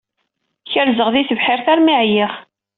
[0.71, 2.31] Kerzeɣ di tebḥirt armi ɛyiɣ.